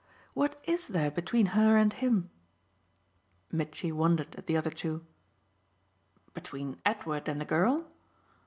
"What 0.33 0.59
IS 0.63 0.87
there 0.87 1.11
between 1.11 1.45
her 1.53 1.77
and 1.77 1.93
him?" 1.93 2.31
Mitchy 3.51 3.91
wondered 3.91 4.33
at 4.35 4.47
the 4.47 4.57
other 4.57 4.71
two. 4.71 5.05
"Between 6.33 6.81
Edward 6.87 7.29
and 7.29 7.39
the 7.39 7.45
girl?" 7.45 7.85